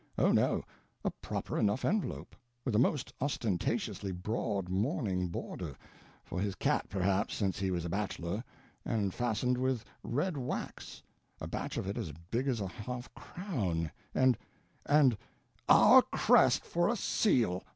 [0.17, 0.63] Oh, no,
[1.05, 7.69] a proper enough envelope—with a most ostentatiously broad mourning border—for his cat, perhaps, since he
[7.69, 13.13] was a bachelor—and fastened with red wax—a batch of it as big as a half
[13.13, 17.63] crown—and—and—our crest for a seal!